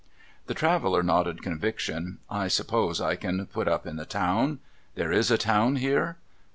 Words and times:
The 0.47 0.55
traveller 0.55 1.03
nodded 1.03 1.43
conviction,' 1.43 2.17
I 2.43 2.47
suppose 2.47 2.99
I 2.99 3.15
can 3.15 3.45
put 3.45 3.67
up 3.67 3.85
in 3.85 3.97
the 3.97 4.05
town? 4.07 4.57
There 4.95 5.11
is 5.11 5.29
a 5.29 5.37
town 5.37 5.75
here 5.75 6.17